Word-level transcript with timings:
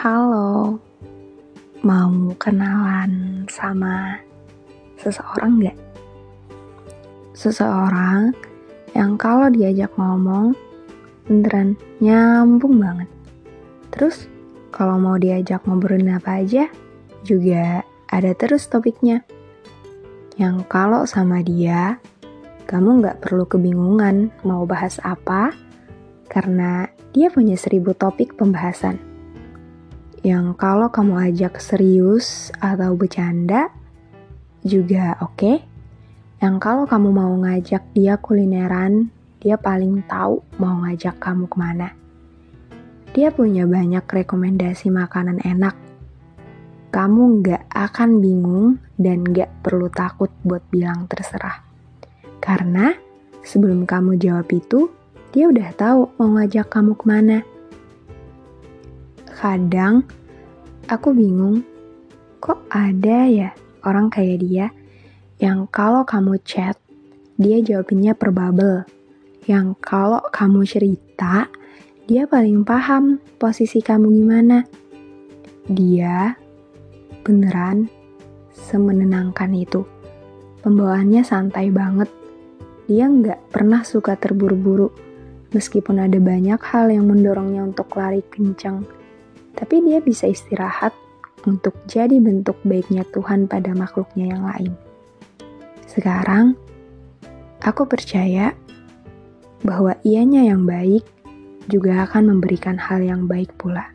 Halo, 0.00 0.80
mau 1.84 2.32
kenalan 2.40 3.44
sama 3.52 4.16
seseorang 4.96 5.60
nggak? 5.60 5.78
Seseorang 7.36 8.32
yang 8.96 9.20
kalau 9.20 9.52
diajak 9.52 9.92
ngomong 10.00 10.56
beneran 11.28 11.76
nyambung 12.00 12.80
banget. 12.80 13.12
Terus 13.92 14.24
kalau 14.72 14.96
mau 14.96 15.20
diajak 15.20 15.68
ngobrolin 15.68 16.16
apa 16.16 16.40
aja 16.40 16.72
juga 17.20 17.84
ada 18.08 18.32
terus 18.32 18.72
topiknya. 18.72 19.20
Yang 20.40 20.64
kalau 20.72 21.04
sama 21.04 21.44
dia 21.44 22.00
kamu 22.72 23.04
nggak 23.04 23.20
perlu 23.20 23.44
kebingungan 23.44 24.32
mau 24.48 24.64
bahas 24.64 24.96
apa 25.04 25.52
karena 26.32 26.88
dia 27.12 27.28
punya 27.28 27.60
seribu 27.60 27.92
topik 27.92 28.32
pembahasan 28.40 29.09
yang 30.20 30.52
kalau 30.52 30.92
kamu 30.92 31.32
ajak 31.32 31.56
serius 31.64 32.52
atau 32.60 32.92
bercanda 32.92 33.72
juga 34.60 35.16
oke. 35.24 35.36
Okay. 35.36 35.56
Yang 36.40 36.56
kalau 36.60 36.84
kamu 36.84 37.08
mau 37.12 37.32
ngajak 37.40 37.84
dia 37.96 38.16
kulineran, 38.20 39.08
dia 39.40 39.56
paling 39.56 40.04
tahu 40.04 40.44
mau 40.60 40.76
ngajak 40.84 41.16
kamu 41.20 41.48
ke 41.48 41.56
mana. 41.56 41.88
Dia 43.16 43.32
punya 43.32 43.64
banyak 43.64 44.04
rekomendasi 44.04 44.92
makanan 44.92 45.40
enak. 45.40 45.76
Kamu 46.92 47.40
nggak 47.40 47.72
akan 47.72 48.20
bingung 48.20 48.76
dan 49.00 49.24
nggak 49.24 49.64
perlu 49.64 49.88
takut 49.88 50.28
buat 50.44 50.64
bilang 50.68 51.08
terserah. 51.08 51.64
Karena 52.40 52.92
sebelum 53.40 53.88
kamu 53.88 54.20
jawab 54.20 54.48
itu, 54.52 54.88
dia 55.32 55.48
udah 55.48 55.72
tahu 55.76 56.12
mau 56.20 56.28
ngajak 56.36 56.68
kamu 56.72 56.92
ke 56.96 57.04
mana 57.04 57.38
kadang 59.40 60.04
aku 60.84 61.16
bingung, 61.16 61.64
kok 62.44 62.60
ada 62.68 63.24
ya 63.24 63.56
orang 63.88 64.12
kayak 64.12 64.44
dia 64.44 64.66
yang 65.40 65.64
kalau 65.72 66.04
kamu 66.04 66.36
chat, 66.44 66.76
dia 67.40 67.64
jawabinnya 67.64 68.12
per 68.12 68.36
bubble. 68.36 68.84
Yang 69.48 69.80
kalau 69.80 70.20
kamu 70.28 70.68
cerita, 70.68 71.48
dia 72.04 72.28
paling 72.28 72.68
paham 72.68 73.16
posisi 73.40 73.80
kamu 73.80 74.12
gimana. 74.12 74.68
Dia 75.72 76.36
beneran 77.24 77.88
semenenangkan 78.52 79.56
itu. 79.56 79.88
Pembawaannya 80.60 81.24
santai 81.24 81.72
banget. 81.72 82.12
Dia 82.84 83.08
nggak 83.08 83.48
pernah 83.48 83.88
suka 83.88 84.20
terburu-buru, 84.20 84.92
meskipun 85.56 86.04
ada 86.04 86.20
banyak 86.20 86.60
hal 86.60 86.92
yang 86.92 87.08
mendorongnya 87.08 87.64
untuk 87.64 87.96
lari 87.96 88.20
kencang 88.28 88.99
tapi 89.54 89.82
dia 89.84 89.98
bisa 90.02 90.30
istirahat 90.30 90.94
untuk 91.48 91.72
jadi 91.88 92.20
bentuk 92.20 92.58
baiknya 92.66 93.06
Tuhan 93.10 93.48
pada 93.48 93.72
makhluknya 93.72 94.36
yang 94.36 94.44
lain. 94.44 94.72
Sekarang, 95.88 96.54
aku 97.64 97.88
percaya 97.88 98.52
bahwa 99.64 99.96
ianya 100.04 100.46
yang 100.46 100.64
baik 100.64 101.04
juga 101.68 102.04
akan 102.08 102.36
memberikan 102.36 102.76
hal 102.80 103.04
yang 103.04 103.28
baik 103.28 103.52
pula. 103.56 103.92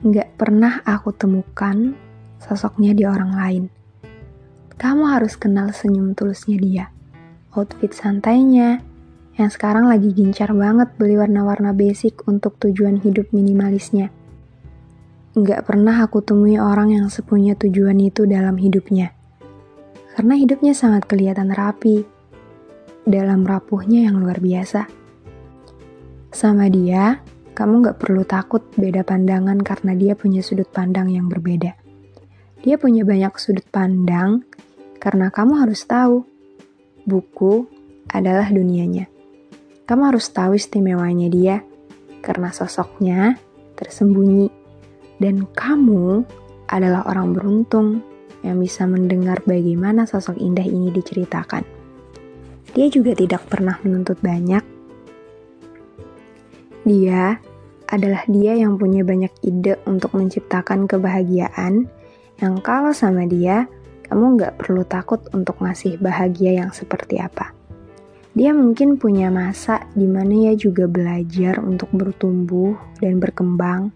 Nggak 0.00 0.40
pernah 0.40 0.80
aku 0.88 1.12
temukan 1.12 1.92
sosoknya 2.40 2.96
di 2.96 3.04
orang 3.04 3.32
lain. 3.36 3.64
Kamu 4.80 5.12
harus 5.12 5.36
kenal 5.36 5.76
senyum 5.76 6.16
tulusnya 6.16 6.56
dia, 6.56 6.86
outfit 7.52 7.92
santainya, 7.92 8.80
yang 9.40 9.48
sekarang 9.48 9.88
lagi 9.88 10.12
gincar 10.12 10.52
banget 10.52 10.92
beli 11.00 11.16
warna-warna 11.16 11.72
basic 11.72 12.28
untuk 12.28 12.60
tujuan 12.60 13.00
hidup 13.00 13.32
minimalisnya. 13.32 14.12
Nggak 15.32 15.64
pernah 15.64 16.04
aku 16.04 16.20
temui 16.20 16.60
orang 16.60 16.92
yang 16.92 17.08
sepunya 17.08 17.56
tujuan 17.56 17.96
itu 18.04 18.28
dalam 18.28 18.60
hidupnya. 18.60 19.16
Karena 20.12 20.36
hidupnya 20.36 20.76
sangat 20.76 21.08
kelihatan 21.08 21.56
rapi, 21.56 22.04
dalam 23.08 23.48
rapuhnya 23.48 24.04
yang 24.04 24.20
luar 24.20 24.36
biasa. 24.44 24.84
Sama 26.28 26.68
dia, 26.68 27.24
kamu 27.56 27.80
nggak 27.80 27.96
perlu 27.96 28.28
takut 28.28 28.60
beda 28.76 29.08
pandangan 29.08 29.56
karena 29.64 29.96
dia 29.96 30.12
punya 30.12 30.44
sudut 30.44 30.68
pandang 30.68 31.08
yang 31.08 31.32
berbeda. 31.32 31.72
Dia 32.60 32.76
punya 32.76 33.08
banyak 33.08 33.32
sudut 33.40 33.64
pandang 33.72 34.44
karena 35.00 35.32
kamu 35.32 35.64
harus 35.64 35.80
tahu, 35.88 36.28
buku 37.08 37.64
adalah 38.12 38.52
dunianya. 38.52 39.19
Kamu 39.90 40.06
harus 40.06 40.30
tahu 40.30 40.54
istimewanya 40.54 41.26
dia, 41.26 41.66
karena 42.22 42.54
sosoknya 42.54 43.34
tersembunyi. 43.74 44.46
Dan 45.18 45.50
kamu 45.50 46.22
adalah 46.70 47.10
orang 47.10 47.34
beruntung 47.34 47.98
yang 48.46 48.62
bisa 48.62 48.86
mendengar 48.86 49.42
bagaimana 49.42 50.06
sosok 50.06 50.38
indah 50.38 50.62
ini 50.62 50.94
diceritakan. 50.94 51.66
Dia 52.70 52.86
juga 52.86 53.18
tidak 53.18 53.50
pernah 53.50 53.82
menuntut 53.82 54.22
banyak. 54.22 54.62
Dia 56.86 57.42
adalah 57.90 58.22
dia 58.30 58.54
yang 58.54 58.78
punya 58.78 59.02
banyak 59.02 59.34
ide 59.42 59.82
untuk 59.90 60.14
menciptakan 60.14 60.86
kebahagiaan, 60.86 61.90
yang 62.38 62.62
kalau 62.62 62.94
sama 62.94 63.26
dia, 63.26 63.66
kamu 64.06 64.38
nggak 64.38 64.54
perlu 64.54 64.86
takut 64.86 65.18
untuk 65.34 65.58
ngasih 65.58 65.98
bahagia 65.98 66.62
yang 66.62 66.70
seperti 66.70 67.18
apa. 67.18 67.59
Dia 68.30 68.54
mungkin 68.54 68.94
punya 68.94 69.26
masa 69.26 69.90
di 69.98 70.06
mana 70.06 70.30
ia 70.30 70.54
juga 70.54 70.86
belajar 70.86 71.58
untuk 71.58 71.90
bertumbuh 71.90 72.78
dan 73.02 73.18
berkembang, 73.18 73.90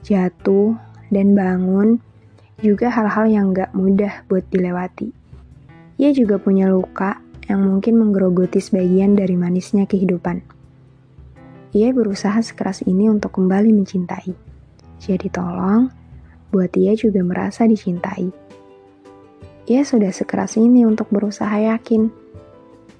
jatuh 0.00 0.72
dan 1.12 1.36
bangun, 1.36 2.00
juga 2.64 2.88
hal-hal 2.88 3.28
yang 3.28 3.52
gak 3.52 3.76
mudah 3.76 4.24
buat 4.24 4.48
dilewati. 4.48 5.12
Ia 6.00 6.16
juga 6.16 6.40
punya 6.40 6.72
luka 6.72 7.20
yang 7.44 7.60
mungkin 7.60 8.00
menggerogoti 8.00 8.56
sebagian 8.56 9.12
dari 9.12 9.36
manisnya 9.36 9.84
kehidupan. 9.84 10.40
Ia 11.76 11.92
berusaha 11.92 12.40
sekeras 12.40 12.80
ini 12.88 13.12
untuk 13.12 13.36
kembali 13.36 13.76
mencintai. 13.76 14.32
Jadi 14.96 15.28
tolong, 15.28 15.92
buat 16.48 16.72
ia 16.80 16.96
juga 16.96 17.20
merasa 17.20 17.68
dicintai. 17.68 18.32
Ia 19.68 19.84
sudah 19.84 20.08
sekeras 20.08 20.56
ini 20.56 20.88
untuk 20.88 21.12
berusaha 21.12 21.52
yakin 21.52 22.27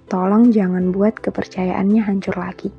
tolong 0.09 0.51
jangan 0.51 0.91
buat 0.91 1.21
kepercayaannya 1.21 2.03
hancur 2.03 2.35
lagi. 2.35 2.73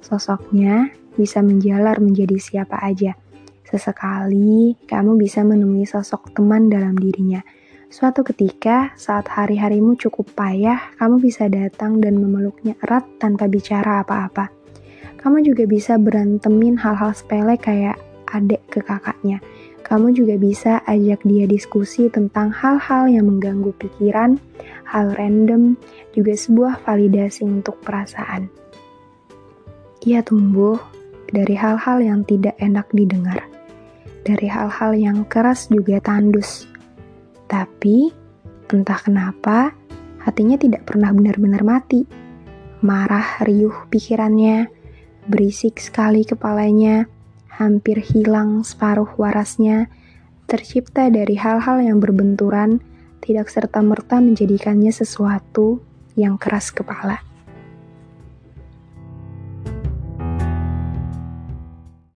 Sosoknya 0.00 0.88
bisa 1.14 1.44
menjalar 1.44 2.00
menjadi 2.00 2.40
siapa 2.40 2.80
aja. 2.80 3.12
Sesekali 3.68 4.80
kamu 4.88 5.20
bisa 5.20 5.44
menemui 5.44 5.84
sosok 5.84 6.32
teman 6.32 6.72
dalam 6.72 6.96
dirinya. 6.96 7.44
Suatu 7.88 8.20
ketika, 8.24 8.92
saat 8.96 9.28
hari-harimu 9.28 9.96
cukup 9.96 10.32
payah, 10.36 10.92
kamu 10.96 11.20
bisa 11.24 11.48
datang 11.48 12.00
dan 12.00 12.20
memeluknya 12.20 12.76
erat 12.84 13.04
tanpa 13.20 13.48
bicara 13.48 14.04
apa-apa. 14.04 14.48
Kamu 15.20 15.40
juga 15.44 15.68
bisa 15.68 15.96
berantemin 15.96 16.76
hal-hal 16.80 17.12
sepele 17.12 17.56
kayak 17.60 17.96
adik 18.32 18.60
ke 18.68 18.84
kakaknya. 18.84 19.40
Kamu 19.88 20.12
juga 20.12 20.36
bisa 20.36 20.84
ajak 20.84 21.24
dia 21.24 21.48
diskusi 21.48 22.12
tentang 22.12 22.52
hal-hal 22.52 23.08
yang 23.08 23.24
mengganggu 23.24 23.72
pikiran, 23.80 24.36
hal 24.84 25.16
random, 25.16 25.80
juga 26.12 26.36
sebuah 26.36 26.84
validasi 26.84 27.48
untuk 27.48 27.80
perasaan. 27.80 28.52
Ia 30.04 30.20
tumbuh 30.20 30.76
dari 31.32 31.56
hal-hal 31.56 32.04
yang 32.04 32.20
tidak 32.28 32.52
enak 32.60 32.84
didengar, 32.92 33.48
dari 34.28 34.44
hal-hal 34.44 34.92
yang 34.92 35.24
keras 35.24 35.72
juga 35.72 36.04
tandus. 36.04 36.68
Tapi, 37.48 38.12
entah 38.68 39.00
kenapa, 39.00 39.72
hatinya 40.20 40.60
tidak 40.60 40.84
pernah 40.84 41.16
benar-benar 41.16 41.64
mati. 41.64 42.04
Marah 42.84 43.40
riuh 43.40 43.88
pikirannya, 43.88 44.68
berisik 45.24 45.80
sekali 45.80 46.28
kepalanya, 46.28 47.08
hampir 47.58 48.00
hilang 48.00 48.62
separuh 48.62 49.18
warasnya, 49.18 49.90
tercipta 50.46 51.10
dari 51.12 51.36
hal-hal 51.36 51.82
yang 51.82 51.98
berbenturan 52.00 52.80
tidak 53.20 53.50
serta-merta 53.52 54.22
menjadikannya 54.22 54.94
sesuatu 54.94 55.82
yang 56.16 56.40
keras 56.40 56.72
kepala. 56.72 57.27